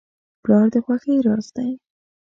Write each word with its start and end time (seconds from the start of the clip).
پلار 0.43 0.65
د 0.73 0.75
خوښۍ 0.85 1.15
راز 1.25 1.47
دی. 1.55 1.71